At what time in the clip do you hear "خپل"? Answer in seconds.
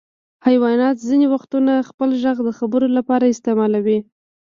1.89-2.09